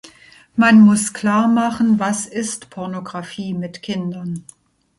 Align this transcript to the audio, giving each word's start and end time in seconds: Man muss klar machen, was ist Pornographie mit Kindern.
Man 0.55 0.81
muss 0.81 1.13
klar 1.13 1.47
machen, 1.47 1.99
was 1.99 2.25
ist 2.25 2.71
Pornographie 2.71 3.53
mit 3.53 3.83
Kindern. 3.83 4.43